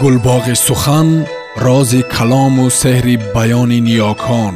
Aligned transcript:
гулбоғи 0.00 0.54
сухан 0.66 1.08
рози 1.64 2.02
калому 2.14 2.66
сеҳри 2.82 3.16
баёни 3.34 3.78
ниёкон 3.88 4.54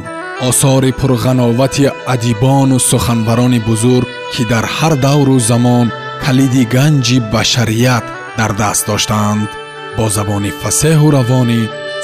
осори 0.49 0.91
пурғановати 0.99 1.85
адибону 2.13 2.77
суханбарони 2.89 3.59
бузург 3.67 4.07
ки 4.33 4.43
дар 4.51 4.65
ҳар 4.75 4.93
давру 5.05 5.37
замон 5.49 5.87
калиди 6.23 6.63
ганҷи 6.75 7.17
башарият 7.33 8.05
дар 8.37 8.51
даст 8.61 8.83
доштаанд 8.89 9.49
бо 9.97 10.05
забони 10.17 10.51
фасеҳу 10.61 11.07
равонӣ 11.17 11.61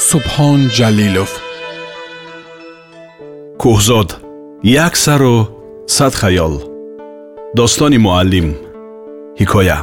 субҳон 0.10 0.60
ҷалилов. 0.78 1.32
Кӯҳзод 3.62 4.10
як 4.86 4.94
сару 5.06 5.36
сад 5.98 6.14
хаёл. 6.21 6.54
Достони 7.60 8.00
муаллим. 8.06 8.48
Ҳикоя 9.40 9.80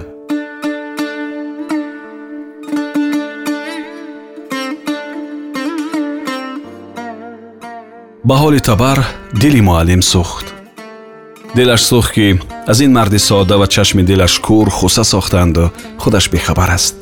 ба 8.29 8.36
ҳоли 8.43 8.61
табар 8.61 8.98
дили 9.43 9.61
муаллим 9.68 10.03
сӯхт 10.12 10.46
дилаш 11.57 11.82
сӯхт 11.90 12.11
ки 12.16 12.26
аз 12.71 12.79
ин 12.85 12.93
марди 12.99 13.18
сода 13.29 13.54
ва 13.61 13.66
чашми 13.75 14.02
дилаш 14.02 14.35
кур 14.46 14.68
хуса 14.79 15.04
сохтаанду 15.04 15.71
худаш 16.02 16.25
бехабар 16.35 16.71
аст. 16.79 16.94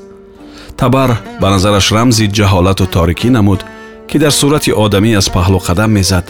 Табар 0.80 1.10
ба 1.40 1.48
назараш 1.54 1.86
рамзи 1.96 2.32
ҷаҳолату 2.36 2.84
торикӣ 2.94 3.28
намуд 3.36 3.60
ки 4.08 4.16
дар 4.22 4.32
сурати 4.40 4.70
одамӣ 4.84 5.10
аз 5.20 5.26
паҳлу 5.36 5.58
қадам 5.68 5.90
мезад 5.98 6.26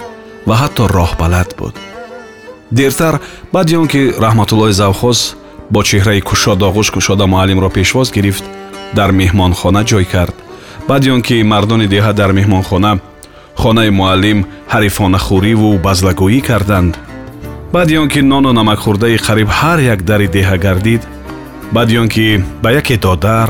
ва 0.49 0.55
ҳатто 0.63 0.83
роҳбалад 0.97 1.51
буд. 1.59 1.75
Дертар 2.79 3.15
баъди 3.55 3.75
он 3.77 3.89
ки 3.93 4.03
раҳматуллои 4.25 4.79
завхоз 4.81 5.19
бо 5.73 5.81
чеҳраи 5.89 6.21
кушод 6.29 6.61
оғӯш 6.69 6.89
кушода 6.95 7.27
муаллимро 7.27 7.71
пешвоз 7.77 8.09
гирифт 8.17 8.45
дар 8.99 9.11
меҳмонхона 9.21 9.83
ҷой 9.91 10.05
кард. 10.13 10.37
Баъди 10.89 11.09
он 11.15 11.23
ки 11.27 11.43
мардони 11.53 11.87
деҳа 11.95 12.13
дар 12.21 12.31
меҳмонхона 12.39 12.93
хонаи 13.61 13.91
муаллим 13.99 14.39
ҳарифонахӯриву 14.73 15.71
базлагӯӣ 15.87 16.41
карданд. 16.49 16.95
Баъди 17.75 17.95
он 18.03 18.09
ки 18.13 18.21
нону 18.33 18.51
намакхӯрдаи 18.59 19.17
қариб 19.27 19.49
ҳар 19.59 19.79
як 19.95 20.01
дари 20.09 20.29
деҳа 20.37 20.57
гардид 20.65 21.03
баъди 21.75 21.95
он 22.03 22.09
ки 22.15 22.27
ба 22.63 22.69
яке 22.81 22.97
додар 23.05 23.49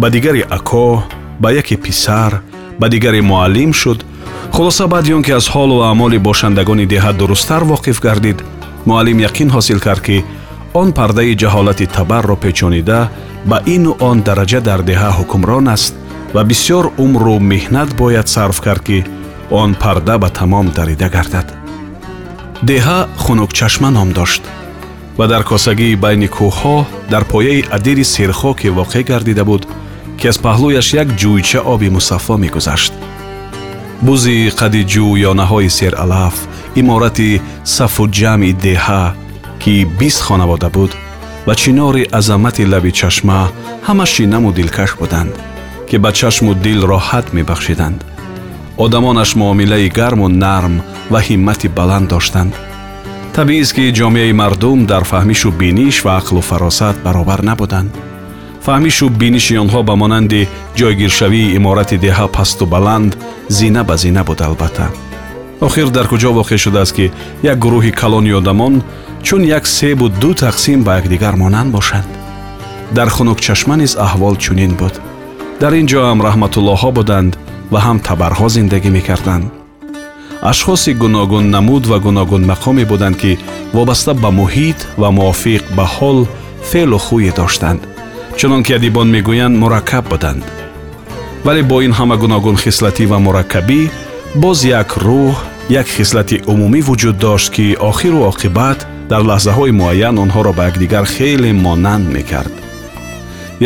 ба 0.00 0.10
дигари 0.14 0.42
ако 0.56 1.04
ба 1.42 1.48
яке 1.60 1.76
писар 1.84 2.32
ба 2.80 2.86
дигаре 2.88 3.20
муаллим 3.22 3.72
шуд. 3.80 4.04
Хулоса 4.52 4.86
баъди 4.86 5.14
он 5.14 5.22
ки 5.22 5.32
аз 5.38 5.46
ҳолу 5.54 5.76
аъмоли 5.88 6.18
бошандагони 6.18 6.86
деҳа 6.86 7.12
дурусттар 7.12 7.62
воқиф 7.72 7.98
гардид 8.06 8.38
муаллим 8.86 9.18
яқин 9.28 9.48
ҳосил 9.56 9.78
кард 9.86 10.02
ки 10.06 10.24
он 10.74 10.92
пардаи 10.92 11.36
ҷаҳолати 11.42 11.86
табарро 11.96 12.36
печонида 12.36 13.00
ба 13.50 13.58
ину 13.74 13.92
он 14.00 14.18
дараҷа 14.26 14.60
дар 14.68 14.80
деҳа 14.90 15.10
ҳукмрон 15.18 15.66
аст 15.74 15.94
ва 16.34 16.42
бисьёр 16.50 16.84
умру 17.04 17.38
меҳнат 17.52 17.90
бояд 18.00 18.28
сарф 18.34 18.60
кард 18.66 18.82
ки 18.88 18.98
он 19.52 19.74
парда 19.74 20.18
ба 20.18 20.28
тамом 20.30 20.66
дарида 20.70 21.08
гардад. 21.08 21.48
Деҳа 22.62 22.98
хунукчашма 23.22 23.90
ном 23.90 24.12
дошт 24.12 24.42
ва 25.18 25.26
дар 25.28 25.42
косагии 25.44 26.00
байни 26.04 26.28
кӯҳҳо 26.36 26.76
дар 27.12 27.24
пояи 27.32 27.64
адири 27.76 28.04
серхоке 28.04 28.68
воқеъ 28.78 29.02
гардида 29.10 29.44
буд 29.50 29.62
ки 30.18 30.28
аз 30.30 30.38
паҳлӯяш 30.44 30.88
як 31.02 31.08
ҷӯйча 31.20 31.60
оби 31.72 31.88
мусаффо 31.96 32.34
мегузашт. 32.44 32.92
Бузи 34.06 34.36
қади 34.60 34.82
ҷӯёнаҳои 34.92 35.68
сералаф 35.78 36.36
иморати 36.80 37.40
сафу 37.64 38.04
ҷамъи 38.18 38.52
деҳа 38.66 39.04
ки 39.62 39.74
бист 39.98 40.20
хонавода 40.26 40.68
буд 40.76 40.92
ва 41.46 41.54
чинори 41.60 42.08
азамати 42.18 42.64
лаби 42.72 42.92
чашма 43.00 43.40
ҳама 43.86 44.06
шинаму 44.14 44.50
дилкаш 44.58 44.90
буданд 45.00 45.32
ки 45.88 45.96
ба 46.02 46.10
чашму 46.18 46.52
дил 46.64 46.80
роҳат 46.92 47.26
мебахшиданд 47.36 47.98
одамонаш 48.76 49.34
муомилаи 49.34 49.88
гарму 49.88 50.28
нарм 50.28 50.82
ва 51.10 51.20
ҳиммати 51.20 51.68
баланд 51.68 52.08
доштанд. 52.08 52.52
Табиист 53.34 53.72
ки 53.74 53.92
ҷомеаи 53.98 54.32
мардум 54.32 54.86
дар 54.86 55.04
фаҳмишу 55.04 55.50
биниш 55.50 56.04
ва 56.04 56.20
ақлу 56.20 56.40
фаросат 56.40 56.96
баробар 57.04 57.40
набуданд. 57.42 57.92
Фаҳмишу 58.66 59.08
биниши 59.08 59.54
онҳо 59.62 59.80
ба 59.88 59.94
монанди 59.96 60.48
ҷойгиршавии 60.78 61.54
иморати 61.56 61.96
деҳа 62.06 62.26
пасту 62.36 62.66
баланд 62.66 63.16
зина 63.48 63.82
ба 63.84 63.96
зина 63.96 64.22
буд 64.24 64.40
албатта. 64.42 64.86
Охир 65.60 65.88
дар 65.96 66.06
куҷо 66.12 66.30
воқеъ 66.38 66.58
шудааст 66.64 66.92
ки 66.96 67.10
як 67.42 67.58
гурӯҳи 67.64 67.92
калони 68.00 68.32
одамон 68.40 68.74
чун 69.22 69.42
як 69.58 69.66
себу 69.66 70.08
ду 70.08 70.30
тақсим 70.44 70.78
ба 70.86 70.92
якдигар 71.00 71.34
монанд 71.36 71.70
бошанд. 71.72 72.08
Дар 72.96 73.08
хунукчашма 73.08 73.76
низ 73.76 73.92
аҳвол 74.06 74.36
чунин 74.44 74.72
буд. 74.80 74.94
Дар 75.60 75.72
ин 75.80 75.86
ҷо 75.90 76.00
ҳам 76.08 76.20
раҳматуллоҳҳо 76.26 76.90
буданд 76.98 77.32
ва 77.71 77.79
ҳам 77.85 77.97
табарҳо 78.07 78.47
зиндагӣ 78.55 78.89
мекарданд 78.97 79.45
ашхоси 80.51 80.91
гуногун 80.93 81.45
намуд 81.55 81.83
ва 81.91 81.97
гуногун 82.05 82.43
мақоме 82.51 82.83
буданд 82.91 83.15
ки 83.21 83.31
вобаста 83.75 84.13
ба 84.13 84.29
муҳит 84.39 84.79
ва 85.01 85.09
мувофиқ 85.17 85.63
ба 85.77 85.85
ҳол 85.95 86.19
феълу 86.69 86.97
хӯе 87.05 87.31
доштанд 87.39 87.79
чунон 88.37 88.61
ки 88.65 88.71
адибон 88.77 89.07
мегӯянд 89.15 89.55
мураккаб 89.61 90.05
буданд 90.11 90.43
вале 91.45 91.61
бо 91.63 91.77
ин 91.87 91.93
ҳама 91.99 92.15
гуногун 92.23 92.57
хислатӣ 92.63 93.03
ва 93.11 93.17
мураккабӣ 93.25 93.81
боз 94.43 94.59
як 94.81 94.89
рӯҳ 95.05 95.33
як 95.69 95.87
хислати 95.95 96.37
умумӣ 96.51 96.79
вуҷуд 96.87 97.17
дошт 97.25 97.47
ки 97.55 97.65
охиру 97.89 98.19
оқибат 98.31 98.79
дар 99.11 99.21
лаҳзаҳои 99.29 99.77
муайян 99.81 100.15
онҳоро 100.23 100.51
ба 100.57 100.63
якдигар 100.69 101.05
хеле 101.15 101.51
монанд 101.65 102.05
мекард 102.15 102.53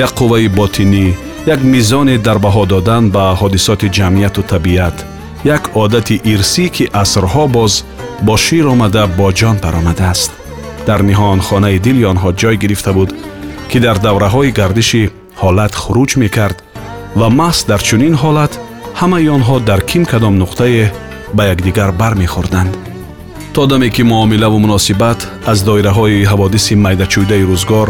як 0.04 0.12
қувваи 0.20 0.48
ботинӣ 0.58 1.06
як 1.46 1.60
мизоне 1.64 2.18
дар 2.18 2.38
баҳо 2.46 2.64
додан 2.74 3.04
ба 3.16 3.24
ҳодисоти 3.42 3.88
ҷамъияту 3.98 4.42
табиат 4.52 4.98
як 5.44 5.64
одати 5.84 6.16
ирсӣ 6.34 6.66
ки 6.76 6.86
асрҳо 7.04 7.46
боз 7.58 7.74
бо 8.28 8.36
шир 8.46 8.66
омада 8.74 9.04
бо 9.18 9.28
ҷон 9.40 9.56
баромадааст 9.64 10.32
дар 10.88 11.00
ниҳоян 11.10 11.42
хонаи 11.48 11.80
дили 11.86 12.04
онҳо 12.12 12.30
ҷой 12.42 12.56
гирифта 12.64 12.92
буд 12.98 13.10
ки 13.70 13.78
дар 13.86 13.98
давраҳои 14.06 14.56
гардиши 14.60 15.04
ҳолат 15.42 15.74
хуруҷ 15.82 16.12
мекард 16.24 16.58
ва 17.20 17.28
маҳз 17.40 17.60
дар 17.70 17.82
чунин 17.88 18.16
ҳолат 18.24 18.54
ҳамаи 19.02 19.28
онҳо 19.38 19.56
дар 19.70 19.82
ким 19.90 20.04
кадом 20.12 20.36
нуқтае 20.44 20.86
ба 21.38 21.44
якдигар 21.54 21.92
бармехӯрданд 22.02 22.74
то 23.54 23.62
даме 23.72 23.90
ки 23.96 24.04
муомилаву 24.12 24.58
муносибат 24.66 25.20
аз 25.52 25.60
доираҳои 25.68 26.28
ҳаводиси 26.32 26.74
майдачӯйдаи 26.86 27.48
рӯзгор 27.52 27.90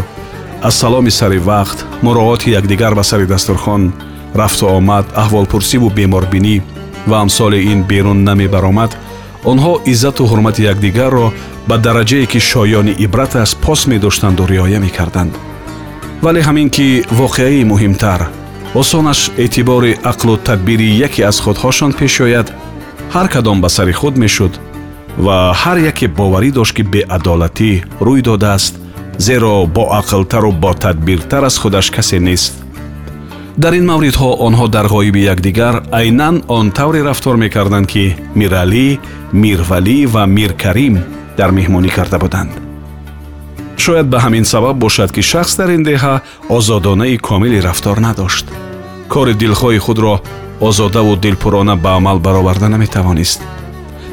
аз 0.63 0.75
саломи 0.75 1.11
сари 1.11 1.39
вақт 1.39 1.85
муроати 2.03 2.51
якдигар 2.51 2.95
ба 2.95 3.05
сари 3.05 3.27
дастурхон 3.27 3.93
рафту 4.35 4.67
омад 4.67 5.07
аҳволпурсиву 5.15 5.91
беморбинӣ 5.91 6.63
ва 7.07 7.17
амсоли 7.21 7.59
ин 7.73 7.83
берун 7.83 8.25
намебаромад 8.25 8.97
онҳо 9.45 9.73
иззату 9.93 10.23
ҳурмати 10.31 10.63
якдигарро 10.73 11.33
ба 11.69 11.77
дараҷае 11.79 12.27
ки 12.33 12.39
шоёни 12.51 12.95
ибрат 13.05 13.37
аст 13.37 13.57
пос 13.65 13.87
медоштанду 13.87 14.47
риоя 14.47 14.81
мекарданд. 14.81 15.33
Вале 16.25 16.41
ҳамин 16.49 16.69
ки 16.77 17.05
воқеаи 17.21 17.69
муҳимтар 17.73 18.21
осонаш 18.81 19.21
эътибори 19.45 19.93
ақлу 20.13 20.37
тадбири 20.47 20.89
яке 21.07 21.23
аз 21.31 21.37
худҳошон 21.45 21.93
пеш 21.99 22.21
ояд 22.27 22.49
ҳар 23.15 23.27
кадом 23.35 23.61
ба 23.61 23.69
сари 23.77 23.93
худ 23.93 24.15
мешуд 24.23 24.53
ва 25.25 25.37
ҳар 25.63 25.79
яке 25.91 26.07
боварӣ 26.19 26.51
дошт 26.59 26.75
ки 26.77 26.83
беадолатӣ 26.93 27.73
рӯй 28.07 28.21
додааст 28.29 28.75
зеро 29.19 29.67
бо 29.67 29.83
ақлтару 30.01 30.53
бо 30.53 30.75
тадбиртар 30.75 31.45
аз 31.45 31.59
худаш 31.59 31.91
касе 31.91 32.21
нест. 32.21 32.53
Дар 33.57 33.73
ин 33.73 33.87
мавридҳо 33.87 34.37
онҳо 34.47 34.69
дар 34.69 34.87
ғоиби 34.87 35.25
якдигар 35.33 35.83
айнан 35.93 36.43
он 36.49 36.71
тавре 36.71 37.03
рафтор 37.03 37.37
мекарданд 37.37 37.87
ки 37.87 38.17
миралӣ 38.35 38.99
мирвалӣ 39.33 40.07
ва 40.07 40.27
миркарим 40.27 40.95
дар 41.39 41.51
меҳмонӣ 41.51 41.91
карда 41.97 42.19
буданд. 42.19 42.53
Шояд 43.77 44.07
ба 44.13 44.19
ҳамин 44.25 44.45
сабаб 44.45 44.77
бошад 44.77 45.11
ки 45.13 45.23
шахс 45.23 45.57
дар 45.57 45.71
ин 45.77 45.83
деҳа 45.83 46.21
озодонаи 46.49 47.17
комили 47.19 47.63
рафтор 47.63 47.99
надошт. 48.01 48.47
Кори 49.09 49.35
дилхоҳи 49.35 49.79
худро 49.79 50.21
озодаву 50.61 51.17
дилпурона 51.17 51.77
ба 51.77 51.91
амал 51.97 52.19
бароварда 52.19 52.69
наметавонист 52.69 53.41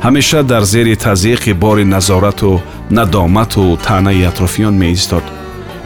ҳамеша 0.04 0.44
дар 0.44 0.64
зери 0.64 0.96
тазиқи 0.96 1.54
бори 1.54 1.86
назорату 1.86 2.62
надомату 2.90 3.78
таънаи 3.86 4.24
атрофиён 4.32 4.76
меистод. 4.84 5.24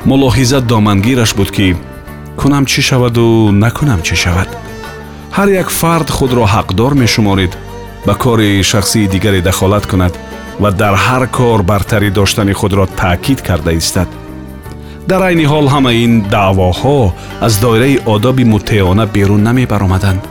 Мулоҳиза 0.09 0.59
домангираш 0.71 1.31
буд 1.37 1.49
ки 1.55 1.75
кунам 2.39 2.65
чӣ 2.71 2.81
шаваду 2.89 3.25
накунам 3.63 4.01
чӣ 4.07 4.15
шавад. 4.23 4.49
Ҳар 5.37 5.47
як 5.61 5.69
фард 5.79 6.09
худро 6.17 6.43
ҳақдор 6.55 6.91
мешуморид 7.03 7.53
ба 8.05 8.13
кори 8.23 8.63
шахсии 8.71 9.07
дигаре 9.13 9.41
дахолат 9.41 9.85
кунад 9.91 10.13
ва 10.61 10.69
дар 10.71 10.95
ҳар 11.05 11.23
кор 11.37 11.59
бартарӣ 11.69 12.09
доштани 12.19 12.53
худро 12.59 12.85
таъкид 13.01 13.39
карда 13.47 13.71
истад. 13.81 14.09
Дар 15.09 15.21
айни 15.27 15.45
ҳол 15.51 15.65
ҳама 15.73 15.91
ин 16.05 16.13
даъвоҳо 16.33 16.99
аз 17.45 17.53
доираи 17.63 18.01
одоби 18.13 18.43
мутеона 18.53 19.05
берун 19.15 19.41
намебаромаданд 19.47 20.21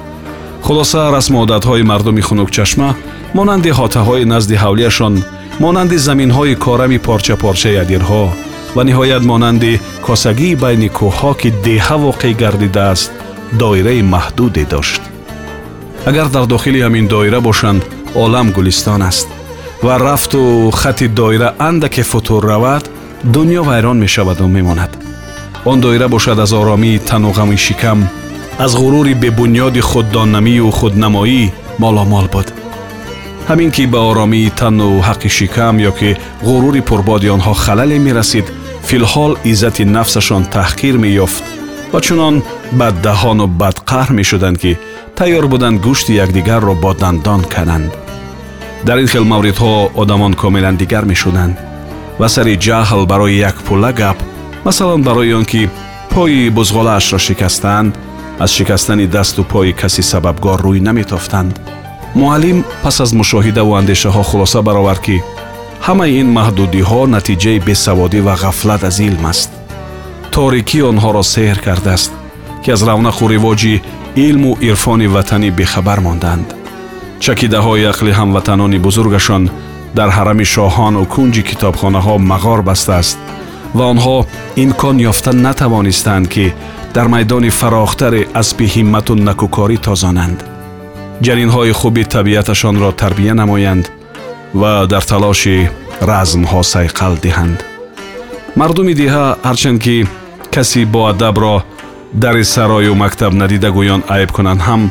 хулоса 0.66 1.12
расму 1.12 1.38
одатҳои 1.46 1.84
мардуми 1.92 2.22
хунукчашма 2.28 2.90
монанди 3.38 3.72
ҳотаҳои 3.80 4.30
назди 4.34 4.56
ҳавлияшон 4.64 5.14
монанди 5.64 5.98
заминҳои 6.08 6.60
корами 6.66 7.00
порчапорчаи 7.08 7.82
адирҳо 7.84 8.26
ва 8.76 8.82
ниҳоят 8.90 9.24
монанди 9.32 9.80
косагии 10.08 10.60
байни 10.64 10.90
кӯҳҳо 10.98 11.32
ки 11.42 11.50
деҳа 11.68 11.96
воқеъ 12.08 12.34
гардидааст 12.42 13.12
доираи 13.62 14.02
маҳдуде 14.14 14.64
дошт 14.74 15.02
агар 16.10 16.28
дар 16.36 16.46
дохили 16.54 16.80
ҳамин 16.86 17.06
доира 17.14 17.40
бошанд 17.50 17.82
олам 18.24 18.48
гулистон 18.58 19.02
аст 19.12 19.28
ва 19.86 19.94
рафту 20.08 20.72
хати 20.82 21.08
доира 21.20 21.50
андаке 21.70 22.04
футур 22.12 22.44
равад 22.52 22.84
дунё 23.36 23.62
вайрон 23.70 23.98
мешаваду 24.06 24.48
мемонад 24.48 24.92
он 25.66 25.82
доира 25.82 26.08
бошад 26.08 26.40
аз 26.40 26.54
оромии 26.54 27.02
тану 27.10 27.32
ғами 27.38 27.56
шикам 27.56 28.00
аз 28.66 28.72
ғурури 28.82 29.14
бебунёди 29.24 29.82
худдоннамию 29.90 30.72
худнамоӣ 30.80 31.44
моломол 31.80 32.28
буд 32.34 32.48
ҳамин 33.50 33.72
ки 33.76 33.86
ба 33.94 34.00
оромии 34.10 34.50
тану 34.60 34.90
ҳаққи 35.08 35.30
шикам 35.38 35.76
ё 35.90 35.92
ки 36.00 36.10
ғурури 36.48 36.82
пурбоди 36.90 37.28
онҳо 37.36 37.54
халале 37.64 37.98
мерасид 38.08 38.46
филҳол 38.88 39.34
иззати 39.52 39.84
нафсашон 39.96 40.44
таҳқир 40.56 40.96
меёфт 41.04 41.44
ва 41.94 42.00
чунон 42.06 42.36
баддаҳону 42.80 43.46
бадқаҳр 43.62 44.10
мешуданд 44.20 44.58
ки 44.64 44.72
тайёр 45.18 45.46
буданд 45.54 45.78
гӯшти 45.86 46.12
якдигарро 46.24 46.74
бо 46.84 46.92
дандон 47.02 47.42
кананд 47.54 47.92
дар 48.88 48.98
ин 49.04 49.08
хел 49.14 49.26
мавридҳо 49.34 49.74
одамон 50.02 50.34
комилан 50.42 50.76
дигар 50.82 51.04
мешуданд 51.12 51.56
ва 52.20 52.28
сари 52.36 52.56
ҷаҳл 52.66 53.04
барои 53.12 53.42
якпула 53.50 53.92
гап 54.02 54.18
масалан 54.66 55.02
барои 55.08 55.34
он 55.40 55.46
ки 55.52 55.70
пои 56.14 56.50
бузғолаашро 56.58 57.20
шикастанд 57.28 57.92
аз 58.39 58.51
шикастани 58.51 59.07
дасту 59.07 59.45
пои 59.45 59.73
каси 59.73 60.03
сабабгор 60.03 60.61
рӯй 60.61 60.81
наметофтанд. 60.81 61.61
Муаллим 62.15 62.65
пас 62.83 63.01
аз 63.01 63.13
мушоҳидаву 63.13 63.73
андешаҳо 63.81 64.23
хулоса 64.31 64.63
баровард 64.63 65.01
ки 65.07 65.23
ҳамаи 65.87 66.17
ин 66.21 66.29
маҳдудиҳо 66.39 67.01
натиҷаи 67.15 67.65
бесаводӣ 67.67 68.21
ва 68.27 68.35
ғафлат 68.43 68.83
аз 68.89 68.99
илм 69.09 69.25
аст. 69.33 69.51
Торикӣ 70.35 70.81
онҳоро 70.91 71.23
сеҳр 71.35 71.59
кардааст 71.67 72.13
ки 72.63 72.69
аз 72.75 72.81
равнақу 72.89 73.25
ривоҷи 73.35 73.83
илму 74.27 74.53
ирфони 74.69 75.07
ватанӣ 75.15 75.51
бехабар 75.59 76.01
монданд. 76.07 76.49
Чакидаҳои 77.25 77.89
ақли 77.93 78.13
ҳамватанони 78.21 78.79
бузургашон 78.87 79.43
дар 79.99 80.09
ҳарами 80.17 80.47
шоҳону 80.55 81.03
кунҷи 81.15 81.43
китобхонаҳо 81.49 82.15
мағор 82.31 82.61
бастааст 82.71 83.19
ва 83.78 83.86
онҳо 83.94 84.18
имкон 84.64 84.98
ёфта 85.12 85.32
натавонистанд 85.46 86.28
ки 86.34 86.46
дар 86.96 87.08
майдони 87.14 87.50
фарохтаре 87.60 88.22
аспи 88.42 88.66
ҳиммату 88.76 89.14
накӯкорӣ 89.28 89.78
тозонанд 89.88 90.40
ҷанинҳои 91.26 91.72
хуби 91.80 92.04
табиаташонро 92.16 92.90
тарбия 93.02 93.34
намоянд 93.42 93.86
ва 94.62 94.74
дар 94.92 95.04
талоши 95.12 95.58
размҳо 96.12 96.62
сайқал 96.74 97.14
диҳанд 97.26 97.58
мардуми 98.60 98.94
диҳа 99.02 99.26
ҳарчанд 99.48 99.80
ки 99.86 99.96
касе 100.56 100.82
боадабро 100.96 101.56
дари 102.24 102.44
сарою 102.56 102.94
мактаб 103.04 103.32
надида 103.42 103.70
гӯён 103.78 104.02
айб 104.16 104.30
кунанд 104.38 104.62
ҳам 104.68 104.82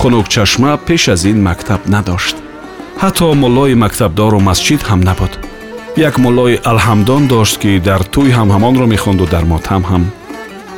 хунукчашма 0.00 0.72
пеш 0.86 1.02
аз 1.14 1.22
ин 1.32 1.38
мактаб 1.48 1.80
надошт 1.94 2.36
ҳатто 3.02 3.26
муллои 3.42 3.74
мактабдору 3.84 4.38
масҷид 4.48 4.80
ҳам 4.88 5.00
набуд 5.08 5.32
як 5.96 6.18
муллои 6.18 6.60
алҳамдон 6.70 7.26
дошт 7.28 7.58
ки 7.62 7.78
дар 7.88 8.02
тӯй 8.14 8.30
ҳам 8.36 8.48
ҳамонро 8.54 8.86
мехонду 8.94 9.24
дар 9.34 9.44
мотам 9.52 9.82
ҳам 9.90 10.04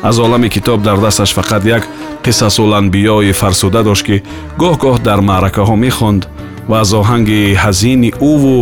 аз 0.02 0.18
олами 0.18 0.48
китоб 0.48 0.82
дар 0.82 0.98
дасташ 1.00 1.30
фақат 1.38 1.62
як 1.66 1.82
қиссасуланбиёи 2.24 3.32
фарсуда 3.32 3.82
дошт 3.82 4.04
ки 4.06 4.22
гоҳ-гоҳ 4.62 4.96
дар 5.08 5.20
маъракаҳо 5.30 5.76
мехонд 5.86 6.22
ва 6.68 6.76
аз 6.80 6.90
оҳанги 7.00 7.56
ҳазини 7.64 8.10
ӯву 8.32 8.56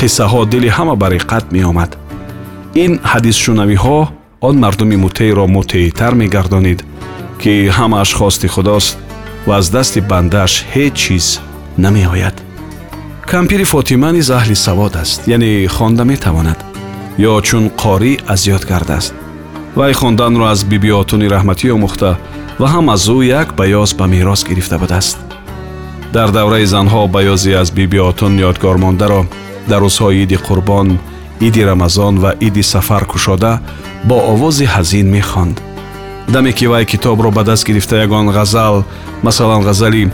қиссаҳо 0.00 0.40
дили 0.52 0.68
ҳама 0.76 0.94
бариқат 1.04 1.44
меомад 1.56 1.90
ин 2.84 2.92
ҳадисшунавиҳо 3.12 3.98
он 4.48 4.56
мардуми 4.64 4.96
мутеъро 5.04 5.46
мутеътар 5.56 6.12
мегардонид 6.22 6.80
ки 7.40 7.52
ҳамааш 7.78 8.10
хости 8.18 8.48
худост 8.54 8.98
ва 9.46 9.54
аз 9.60 9.66
дасти 9.76 10.00
бандааш 10.10 10.52
ҳеҷ 10.74 10.94
чиз 11.02 11.26
намеояд 11.84 12.36
кампири 13.26 13.64
фотима 13.64 14.12
низ 14.12 14.30
аҳли 14.30 14.56
савод 14.56 14.96
аст 14.96 15.20
яъне 15.28 15.68
хонда 15.68 16.04
метавонад 16.04 16.58
ё 17.18 17.32
чун 17.46 17.64
қорӣ 17.82 18.12
аз 18.32 18.40
ёд 18.46 18.64
кардааст 18.70 19.14
вай 19.76 19.92
хонданро 19.92 20.44
аз 20.52 20.60
бибиотуни 20.64 21.26
раҳматӣ 21.34 21.66
омӯхта 21.76 22.10
ва 22.60 22.66
ҳам 22.74 22.86
аз 22.94 23.04
ӯ 23.16 23.18
як 23.40 23.48
баёз 23.58 23.90
ба 23.98 24.06
мерос 24.06 24.40
гирифта 24.48 24.76
будааст 24.78 25.16
дар 26.12 26.28
давраи 26.30 26.66
занҳо 26.74 27.08
баёзе 27.16 27.52
аз 27.62 27.68
бибиотун 27.78 28.32
ёдгормондаро 28.48 29.20
дар 29.70 29.80
рӯзҳои 29.82 30.22
иди 30.24 30.36
қурбон 30.46 30.88
иди 31.46 31.62
рамазон 31.64 32.14
ва 32.22 32.30
иди 32.40 32.62
сафар 32.62 33.04
кушода 33.04 33.60
бо 34.04 34.16
овози 34.32 34.66
ҳазин 34.74 35.06
мехонд 35.16 35.56
даме 36.28 36.52
ки 36.52 36.66
вай 36.66 36.84
китобро 36.84 37.30
ба 37.30 37.42
даст 37.44 37.66
гирифта 37.66 37.96
ягон 37.96 38.26
ғазал 38.38 38.84
масалан 39.22 39.62
ғазали 39.68 40.10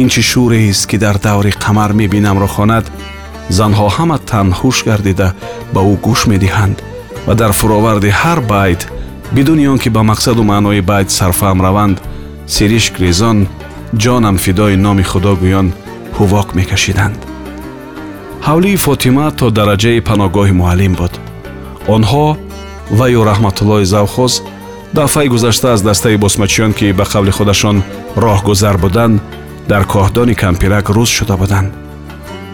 ин 0.00 0.08
чӣ 0.12 0.22
шӯрест 0.30 0.84
ки 0.90 0.96
дар 1.04 1.16
даври 1.26 1.52
қамар 1.64 1.90
мебинамро 2.00 2.48
хонад 2.56 2.84
занҳо 3.58 3.86
ҳама 3.96 4.18
танҳуш 4.30 4.78
гардида 4.88 5.28
ба 5.74 5.80
ӯ 5.92 5.94
гӯш 6.06 6.20
медиҳанд 6.32 6.76
ва 7.26 7.34
дар 7.40 7.52
фуроварди 7.58 8.10
ҳар 8.20 8.40
байт 8.52 8.80
бидуни 9.36 9.64
он 9.72 9.78
ки 9.82 9.88
ба 9.96 10.02
мақсаду 10.10 10.42
маънои 10.52 10.80
байт 10.90 11.08
сарфаҳм 11.18 11.58
раванд 11.66 11.96
сиришк 12.54 12.94
резон 13.04 13.38
ҷонам 14.02 14.36
фидои 14.44 14.76
номи 14.86 15.04
худо 15.10 15.32
гӯён 15.42 15.68
ҳувоқ 16.18 16.48
мекашиданд. 16.58 17.18
ҳавлии 18.46 18.82
фотима 18.86 19.26
то 19.38 19.46
дараҷаи 19.58 20.04
паноҳгоҳи 20.08 20.58
муаллим 20.60 20.94
буд. 21.00 21.12
Онҳо 21.96 22.26
ваю 22.98 23.20
раҳматуллои 23.30 23.90
завхоз 23.94 24.32
дафъаи 24.98 25.28
гузашта 25.34 25.68
аз 25.74 25.80
дастаи 25.88 26.16
босмачиён 26.24 26.72
ки 26.78 26.86
ба 26.98 27.04
қавли 27.12 27.32
худашон 27.38 27.76
роҳгузар 28.24 28.76
буданд 28.84 29.16
дар 29.70 29.82
коҳдони 29.92 30.34
кампирак 30.34 30.86
рӯз 30.96 31.10
шуда 31.16 31.36
буданд. 31.36 31.70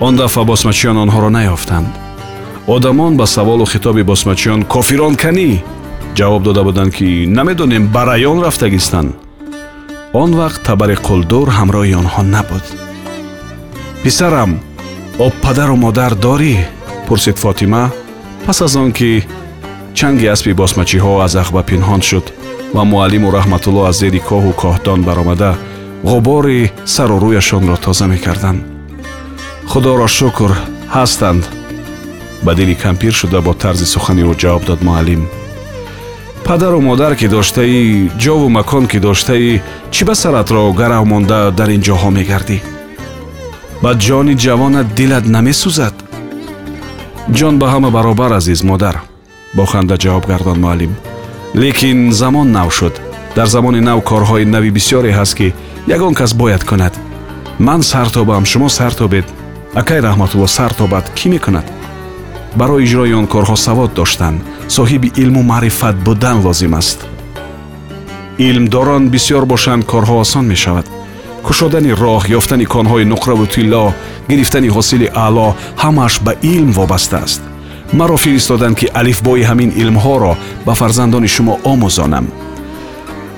Он 0.01 0.17
дафъа 0.17 0.43
босмачиён 0.45 0.97
онҳоро 1.05 1.31
наёфтанд 1.39 1.89
одамон 2.67 3.17
ба 3.17 3.27
саволу 3.27 3.67
хитоби 3.73 4.03
босмачиён 4.03 4.61
кофирон 4.65 5.15
канӣ 5.23 5.51
ҷавоб 6.19 6.43
дода 6.43 6.63
буданд 6.69 6.95
ки 6.97 7.27
намедонем 7.37 7.85
ба 7.95 8.03
раён 8.11 8.39
рафтагистанд 8.45 9.11
он 10.13 10.31
вақт 10.41 10.61
табари 10.69 10.97
қулдур 11.07 11.47
ҳамроҳи 11.59 11.95
онҳо 12.03 12.23
набуд. 12.35 12.65
Писарам 14.03 14.53
об 15.19 15.33
падару 15.45 15.77
модар 15.77 16.13
дорӣ? 16.15 16.57
пурсид 17.07 17.39
фотима 17.39 17.91
пас 18.47 18.63
аз 18.63 18.77
он 18.77 18.93
ки 18.93 19.25
чанги 19.95 20.27
аспи 20.27 20.53
босмачиҳо 20.53 21.21
аз 21.27 21.35
ахба 21.43 21.63
пинҳон 21.63 22.03
шуд 22.09 22.27
ва 22.75 22.83
муаллиму 22.85 23.29
раҳматулло 23.39 23.83
аз 23.91 23.97
зери 23.99 24.21
коҳу 24.31 24.53
коҳдон 24.63 25.01
баромада 25.09 25.51
ғубори 26.05 26.71
сару 26.85 27.19
рӯяшонро 27.21 27.77
тоза 27.77 28.07
мекарданд. 28.07 28.61
Худоро 29.67 30.07
шукр 30.09 30.51
ҳастанд. 30.95 31.45
Ба 32.43 32.55
дили 32.55 32.75
кампир 32.75 33.13
шуда 33.13 33.41
бо 33.43 33.53
тарзи 33.55 33.87
сухани 33.87 34.23
ӯ 34.23 34.35
ҷавоб 34.43 34.65
дод 34.65 34.81
муаллим. 34.83 35.29
Падару 36.45 36.81
модар 36.81 37.15
ки 37.17 37.27
доштаӣ 37.29 38.09
ҷову 38.23 38.49
макон 38.49 38.85
ки 38.87 38.99
доштаӣ 38.99 39.61
чӣ 39.95 40.03
ба 40.09 40.15
саратро 40.15 40.73
гарав 40.81 41.05
монда 41.13 41.51
дар 41.59 41.69
ин 41.77 41.83
ҷоҳо 41.89 42.11
мегардӣ? 42.19 42.59
Ба 43.83 43.91
ҷони 44.07 44.35
ҷавонат 44.45 44.89
дилат 44.99 45.25
намесӯзад. 45.35 45.95
Ҷон 47.37 47.55
ба 47.61 47.67
ҳама 47.73 47.91
баробар 47.97 48.33
азиз 48.33 48.61
модар. 48.71 48.97
Бо 49.57 49.65
ханда 49.73 49.97
ҷавоб 50.05 50.25
гардон 50.31 50.59
муаллим. 50.61 50.93
Лекин 51.55 52.13
замон 52.13 52.49
нав 52.53 52.69
шуд. 52.79 52.95
Дар 53.37 53.47
замони 53.47 53.81
нав 53.81 53.99
корҳои 54.11 54.45
нави 54.55 54.71
бисёре 54.79 55.11
ҳаст 55.19 55.35
ки 55.39 55.49
ягон 55.87 56.15
кас 56.15 56.35
бояд 56.35 56.65
кунад. 56.65 56.99
Ман 57.59 57.83
сартобам 57.83 58.45
шумо 58.47 58.69
сартобед. 58.69 59.25
Акай 59.75 60.01
раҳматулло 60.01 60.47
сартобад 60.47 61.05
кӣ 61.17 61.29
мекунад? 61.29 61.67
Барои 62.57 62.85
иҷрои 62.85 63.13
он 63.15 63.27
корҳо 63.27 63.57
савод 63.57 63.95
доштан. 63.95 64.41
Соҳиби 64.69 65.13
илму 65.23 65.43
маърифат 65.43 65.97
будан 65.97 66.41
лозим 66.45 66.75
аст. 66.75 66.99
Илмдорон 68.39 69.09
бисёр 69.11 69.45
бошанд 69.47 69.85
корҳо 69.85 70.17
осон 70.25 70.47
мешавад. 70.47 70.87
Кушодани 71.47 71.93
роҳ 72.03 72.23
ёфтани 72.39 72.67
конҳои 72.75 73.11
нуқраву 73.13 73.47
тилло 73.55 73.95
гирифтани 74.29 74.69
ҳосили 74.77 75.09
аъло 75.25 75.49
ҳамааш 75.83 76.15
ба 76.25 76.33
илм 76.55 76.71
вобаста 76.73 77.19
аст. 77.27 77.43
Маро 77.93 78.17
фиристоданд 78.17 78.77
ки 78.81 78.87
алифбои 79.01 79.43
ҳамин 79.51 79.71
илмҳоро 79.83 80.33
ба 80.67 80.73
фарзандони 80.81 81.29
шумо 81.35 81.55
омӯзонам. 81.73 82.27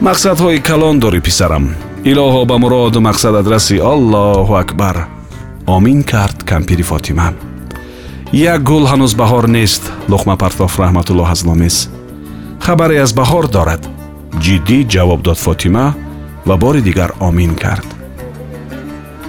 Мақсадҳои 0.06 0.62
калон 0.68 0.96
дорӣ 1.02 1.20
писарам 1.26 1.64
илоҳо 2.10 2.42
ба 2.50 2.56
муроду 2.62 2.98
мақсадат 3.08 3.46
расӣ 3.54 3.76
аллоҳу 3.92 4.54
акбар 4.62 4.96
омин 5.66 6.02
кард 6.02 6.38
кампири 6.50 6.82
фотима. 6.90 7.28
Як 8.32 8.60
гул 8.70 8.84
ҳанӯз 8.90 9.12
баҳор 9.20 9.46
нест 9.56 9.82
луқма 10.12 10.34
партоф 10.42 10.72
раҳматуллоҳ 10.82 11.28
аз 11.34 11.40
номес. 11.48 11.76
Хабаре 12.64 12.96
аз 13.04 13.12
баҳор 13.20 13.44
дорад. 13.56 13.82
Ҷиддӣ 14.44 14.78
ҷавоб 14.92 15.20
дод 15.26 15.38
фотима 15.46 15.86
ва 16.48 16.56
бори 16.62 16.80
дигар 16.88 17.10
омин 17.28 17.52
кард. 17.62 17.88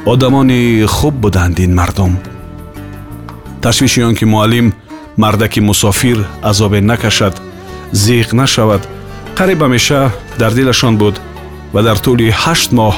Одамони 0.05 0.85
хуб 0.95 1.15
буданд 1.23 1.59
ин 1.65 1.71
мардум. 1.79 2.13
Ташвиши 3.61 4.01
он 4.09 4.15
ки 4.15 4.25
муаллим 4.25 4.67
мардаки 5.17 5.59
мусофир 5.59 6.17
азобе 6.41 6.81
накашад 6.81 7.35
зиқ 8.03 8.27
нашавад 8.41 8.81
қариб 9.37 9.59
ҳамеша 9.65 10.01
дар 10.39 10.51
дилашон 10.53 10.97
буд 10.97 11.15
ва 11.74 11.80
дар 11.86 11.98
тӯли 12.04 12.28
ҳашт 12.42 12.70
моҳ 12.78 12.94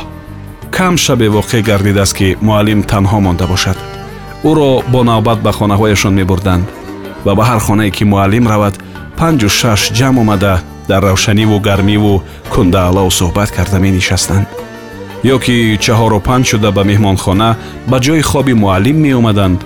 кам 0.77 0.95
шабе 1.05 1.29
воқеъ 1.37 1.61
гардидааст 1.69 2.15
ки 2.19 2.29
муаллим 2.47 2.81
танҳо 2.91 3.19
монда 3.27 3.47
бошад 3.53 3.79
ӯро 4.51 4.71
бо 4.93 5.01
навбат 5.11 5.39
ба 5.47 5.53
хонаҳояшон 5.59 6.15
мебурданд 6.21 6.65
ва 7.27 7.33
ба 7.39 7.45
ҳар 7.51 7.61
хонае 7.67 7.91
ки 7.97 8.05
муаллим 8.13 8.47
равад 8.53 8.75
панҷу 9.19 9.49
шаш 9.61 9.81
ҷамъ 9.99 10.17
омада 10.23 10.55
дар 10.91 11.03
равшаниву 11.09 11.57
гармиву 11.69 12.23
кундаалову 12.55 13.11
суҳбат 13.21 13.51
карда 13.57 13.79
менишастанд 13.87 14.47
ё 15.33 15.37
ки 15.45 15.79
чаҳору 15.85 16.19
панҷ 16.29 16.45
шуда 16.51 16.71
ба 16.77 16.83
меҳмонхона 16.91 17.51
ба 17.91 17.99
ҷои 18.07 18.23
хоби 18.31 18.55
муаллим 18.63 18.99
меомаданд 19.07 19.59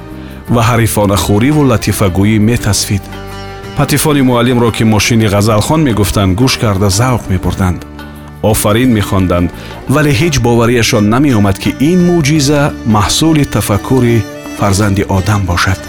ва 0.55 0.63
ҳарифонахӯриву 0.71 1.63
латифагӯӣ 1.71 2.39
метасфид 2.51 3.05
патифони 3.79 4.23
муаллимро 4.31 4.71
ки 4.77 4.85
мошини 4.85 5.27
ғазалхон 5.35 5.81
мегуфтанд 5.89 6.37
гӯш 6.41 6.55
карда 6.63 6.89
завқ 7.01 7.23
мебурданд 7.33 7.81
офарин 8.53 8.91
мехонданд 8.99 9.49
вале 9.95 10.13
ҳеҷ 10.21 10.35
боварияшон 10.47 11.05
намеомад 11.15 11.57
ки 11.63 11.71
ин 11.91 11.99
мӯъҷиза 12.09 12.61
маҳсули 12.97 13.45
тафаккури 13.55 14.17
фарзанди 14.59 15.03
одам 15.17 15.43
бошад 15.51 15.81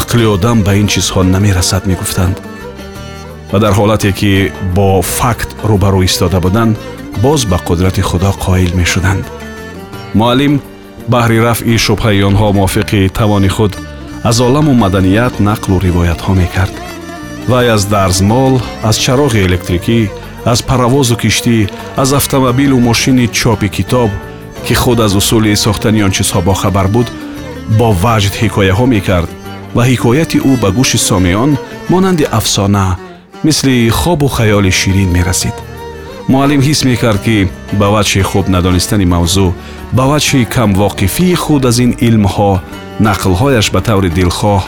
ақли 0.00 0.24
одам 0.34 0.58
ба 0.66 0.72
ин 0.80 0.86
чизҳо 0.92 1.22
намерасад 1.34 1.82
мегуфтанд 1.90 2.36
ва 3.52 3.58
дар 3.64 3.72
ҳолате 3.78 4.10
ки 4.18 4.32
бо 4.76 4.88
факт 5.18 5.48
рӯбарӯ 5.70 6.00
истода 6.08 6.38
буданд 6.46 6.74
боз 7.24 7.40
ба 7.50 7.58
қудрати 7.68 8.02
худо 8.08 8.30
қоил 8.44 8.72
мешуданд 8.80 9.24
муаллим 10.18 10.54
баҳри 11.12 11.38
рафъи 11.48 11.82
шубҳаи 11.86 12.26
онҳо 12.28 12.48
мувофиқи 12.58 13.10
тавони 13.18 13.50
худ 13.56 13.72
аз 14.30 14.36
оламу 14.46 14.72
маданият 14.84 15.34
нақлу 15.48 15.74
ривоятҳо 15.86 16.32
мекард 16.42 16.74
вай 17.50 17.66
аз 17.74 17.82
дарзмол 17.94 18.54
аз 18.88 18.96
чароғи 19.04 19.44
электрикӣ 19.48 19.98
аз 20.45 20.61
паровозу 20.61 21.15
киштӣ 21.15 21.69
аз 21.97 22.13
автомобилу 22.13 22.79
мошини 22.79 23.27
чопи 23.27 23.69
китоб 23.69 24.11
ки 24.67 24.73
худ 24.73 24.99
аз 24.99 25.15
усули 25.15 25.55
сохтани 25.55 26.03
он 26.03 26.11
чизҳо 26.11 26.41
бохабар 26.41 26.87
буд 26.87 27.07
бо 27.77 27.87
ваҷд 28.03 28.33
ҳикояҳо 28.41 28.85
мекард 28.95 29.29
ва 29.75 29.83
ҳикояти 29.91 30.37
ӯ 30.51 30.53
ба 30.61 30.69
гӯши 30.77 30.97
сомеён 31.09 31.51
монанди 31.91 32.25
афсона 32.39 32.87
мисли 33.43 33.89
хобу 33.89 34.27
хаёли 34.27 34.71
ширин 34.79 35.09
мерасид. 35.17 35.55
Муаллим 36.27 36.61
ҳис 36.67 36.79
мекард 36.89 37.19
ки 37.25 37.37
ба 37.79 37.87
ваҷҳи 37.95 38.21
хуб 38.29 38.45
надонистани 38.55 39.05
мавзӯъ 39.13 39.53
ба 39.97 40.03
ваҷҳи 40.11 40.49
камвоқифии 40.55 41.35
худ 41.43 41.63
аз 41.69 41.77
ин 41.85 41.91
илмҳо 42.07 42.51
нақлҳояш 43.07 43.67
ба 43.73 43.81
таври 43.87 44.09
дилхоҳ 44.17 44.61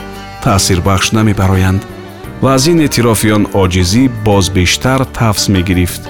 таъсирбахш 0.44 1.08
намебароянд 1.17 1.82
ва 2.43 2.55
аз 2.55 2.67
ин 2.67 2.79
эътирофи 2.81 3.29
он 3.37 3.45
оҷизӣ 3.62 4.03
боз 4.25 4.45
бештар 4.57 5.00
тафс 5.19 5.49
мегирифт 5.55 6.03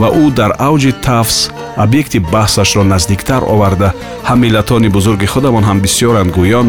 ва 0.00 0.08
ӯ 0.22 0.24
дар 0.38 0.50
авҷи 0.68 0.92
тафс 1.08 1.38
объекти 1.84 2.18
баҳсашро 2.34 2.82
наздиктар 2.92 3.42
оварда 3.54 3.88
ҳам 4.28 4.38
миллатони 4.44 4.88
бузурги 4.96 5.26
худамон 5.34 5.64
ҳам 5.68 5.78
бисьёранд 5.84 6.30
гӯён 6.38 6.68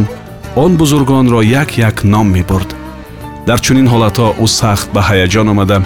он 0.63 0.71
бузургонро 0.81 1.41
як 1.62 1.69
як 1.77 2.03
ном 2.03 2.27
мебурд 2.35 2.69
дар 3.47 3.59
чунин 3.65 3.88
ҳолатҳо 3.93 4.27
ӯ 4.43 4.47
сахт 4.59 4.88
ба 4.95 5.01
ҳаяҷон 5.09 5.47
омада 5.53 5.77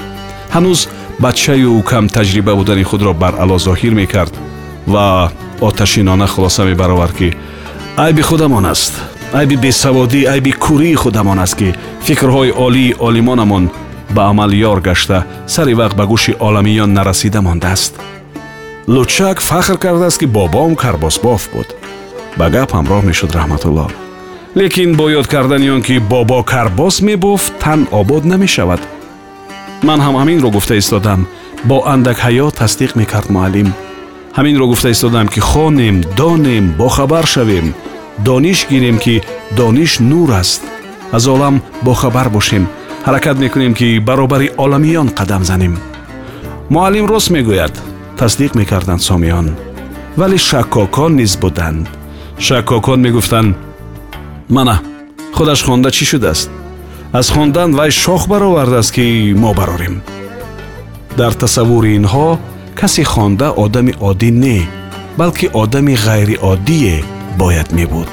ҳанӯз 0.55 0.79
бачаю 1.19 1.81
кам 1.89 2.05
таҷриба 2.17 2.53
будани 2.59 2.83
худро 2.89 3.13
баръало 3.13 3.57
зоҳир 3.67 3.93
мекард 4.01 4.33
ва 4.93 5.31
оташинона 5.61 6.27
хулоса 6.27 6.63
мебаровард 6.69 7.13
ки 7.19 7.27
айби 7.97 8.21
худамон 8.21 8.65
аст 8.65 8.93
айби 9.33 9.55
бесаводӣ 9.55 10.21
айби 10.33 10.51
курии 10.51 10.95
худамон 10.95 11.39
аст 11.39 11.55
ки 11.59 11.75
фикрҳои 12.05 12.51
олии 12.65 12.95
олимонамон 13.07 13.69
ба 14.15 14.21
амал 14.31 14.51
ёр 14.51 14.79
гашта 14.81 15.25
сари 15.47 15.73
вақт 15.73 15.95
ба 15.99 16.05
гӯши 16.11 16.31
оламиён 16.47 16.93
нарасида 16.93 17.41
мондааст 17.41 17.93
лучак 18.87 19.37
фахр 19.49 19.77
кардааст 19.77 20.19
ки 20.19 20.25
бобом 20.25 20.75
карбосбоф 20.75 21.49
буд 21.53 21.67
ба 22.37 22.49
гап 22.49 22.69
ҳамроҳ 22.77 23.01
мешуд 23.09 23.31
раҳматулло 23.37 23.87
лекин 24.55 24.95
бо 24.95 25.09
ёд 25.19 25.27
кардани 25.27 25.69
он 25.69 25.81
ки 25.81 25.99
бобо 25.99 26.43
карбос 26.43 27.01
мебофт 27.01 27.53
тан 27.59 27.87
обод 27.91 28.23
намешавад 28.25 28.81
ман 29.83 29.99
ҳам 30.05 30.15
ҳаминро 30.21 30.49
гуфта 30.55 30.75
истодам 30.77 31.27
бо 31.69 31.77
андак 31.93 32.17
ҳаё 32.25 32.47
тасдиқ 32.59 32.91
мекард 32.99 33.29
муаллим 33.29 33.69
ҳаминро 34.37 34.65
гуфта 34.71 34.89
истодам 34.91 35.27
ки 35.27 35.39
хонем 35.39 35.95
донем 36.17 36.65
бохабар 36.81 37.25
шавем 37.33 37.67
дониш 38.18 38.66
гирем 38.70 38.98
ки 38.98 39.22
дониш 39.56 39.98
нур 39.98 40.30
аст 40.30 40.62
аз 41.12 41.26
олам 41.26 41.62
бохабар 41.82 42.28
бошем 42.28 42.68
ҳаракат 43.06 43.38
мекунем 43.38 43.74
ки 43.74 43.98
баробари 43.98 44.50
оламиён 44.56 45.08
қадам 45.08 45.42
занем 45.42 45.78
муаллим 46.70 47.06
рост 47.06 47.30
мегӯяд 47.30 47.74
тасдиқ 48.18 48.54
мекарданд 48.54 49.02
сомиён 49.02 49.56
вале 50.16 50.38
шаккокон 50.38 51.16
низ 51.16 51.36
буданд 51.36 51.88
шаккокон 52.38 53.00
мегуфтанд 53.00 53.56
мана 54.48 54.80
худаш 55.34 55.62
хонда 55.62 55.90
чӣ 55.90 56.04
шудааст 56.10 56.50
аз 57.12 57.30
хондан 57.30 57.70
вай 57.78 57.90
шох 57.90 58.28
баровардааст 58.28 58.92
ки 58.94 59.34
мо 59.42 59.54
барорем 59.54 60.02
дар 61.16 61.32
тасаввури 61.32 61.96
инҳо 61.98 62.38
касе 62.80 63.04
хонда 63.04 63.48
одами 63.64 63.92
оддӣ 64.08 64.30
не 64.42 64.58
балки 65.18 65.46
одами 65.62 65.94
ғайриоддие 66.06 67.04
бояд 67.36 67.72
мебуд 67.72 68.08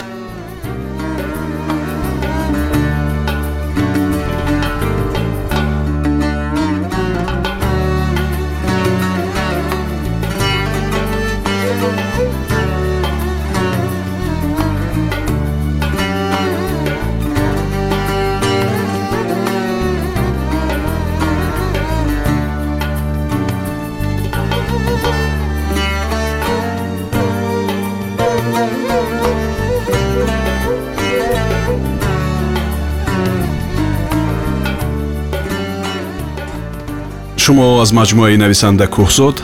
шумо 37.42 37.66
аз 37.84 37.90
маҷмӯаи 37.98 38.36
нависанда 38.42 38.86
кӯҳзод 38.94 39.36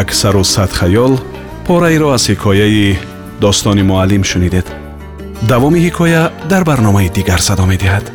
як 0.00 0.08
сару 0.20 0.44
сад 0.54 0.70
хаёл 0.78 1.12
пораеро 1.66 2.08
аз 2.16 2.24
ҳикояи 2.30 2.98
достони 3.44 3.82
муаллим 3.90 4.24
шунидед 4.30 4.66
давоми 5.50 5.80
ҳикоя 5.86 6.22
дар 6.50 6.62
барномаи 6.70 7.08
дигар 7.18 7.40
садо 7.48 7.64
медиҳад 7.72 8.06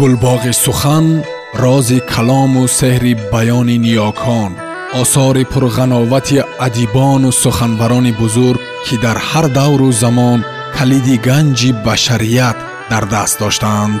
гулбоғи 0.00 0.52
сухан 0.64 1.06
рози 1.62 1.98
калому 2.12 2.62
сеҳри 2.78 3.12
баёни 3.32 3.76
ниёкон 3.86 4.52
осори 5.02 5.44
пурғановати 5.52 6.38
адибону 6.66 7.30
суханбарони 7.42 8.12
бузург 8.20 8.60
ки 8.86 8.94
дар 9.04 9.18
ҳар 9.28 9.46
давру 9.58 9.88
замон 10.02 10.40
калиди 10.76 11.16
ганҷи 11.28 11.70
башарият 11.86 12.58
дар 12.90 13.04
даст 13.14 13.36
доштаанд 13.42 14.00